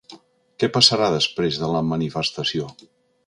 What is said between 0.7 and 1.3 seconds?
passarà